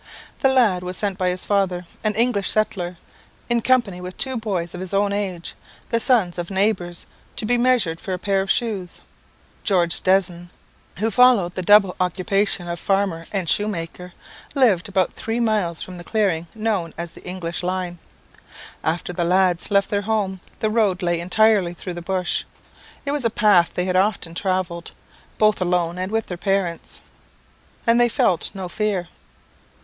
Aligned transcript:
The 0.39 0.49
lad 0.51 0.81
was 0.81 0.97
sent 0.97 1.19
by 1.19 1.29
his 1.29 1.45
father, 1.45 1.85
an 2.03 2.15
English 2.15 2.49
settler, 2.49 2.97
in 3.49 3.61
company 3.61 4.01
with 4.01 4.17
two 4.17 4.35
boys 4.35 4.73
of 4.73 4.81
his 4.81 4.95
own 4.95 5.13
age, 5.13 5.53
the 5.91 5.99
sons 5.99 6.39
of 6.39 6.49
neighbours, 6.49 7.05
to 7.35 7.45
be 7.45 7.55
measured 7.55 8.01
for 8.01 8.11
a 8.11 8.17
pair 8.17 8.41
of 8.41 8.49
shoes. 8.49 9.01
George 9.63 10.01
Desne, 10.01 10.49
who 10.97 11.11
followed 11.11 11.53
the 11.53 11.61
double 11.61 11.95
occupation 11.99 12.67
of 12.67 12.79
farmer 12.79 13.27
and 13.31 13.47
shoemaker, 13.47 14.13
lived 14.55 14.89
about 14.89 15.13
three 15.13 15.39
miles 15.39 15.83
from 15.83 15.97
the 15.99 16.03
clearing 16.03 16.47
known 16.55 16.95
as 16.97 17.11
the 17.11 17.23
English 17.23 17.61
line. 17.61 17.99
After 18.83 19.13
the 19.13 19.23
lads 19.23 19.69
left 19.69 19.91
their 19.91 20.01
home, 20.01 20.41
the 20.61 20.71
road 20.71 21.03
lay 21.03 21.19
entirely 21.19 21.75
through 21.75 21.93
the 21.93 22.01
bush. 22.01 22.43
It 23.05 23.11
was 23.11 23.23
a 23.23 23.29
path 23.29 23.75
they 23.75 23.85
had 23.85 23.95
often 23.95 24.33
travelled, 24.33 24.93
both 25.37 25.61
alone 25.61 25.99
and 25.99 26.11
with 26.11 26.25
their 26.25 26.37
parents, 26.37 27.01
and 27.85 27.99
they 28.01 28.09
felt 28.09 28.49
no 28.55 28.67
fear. 28.67 29.07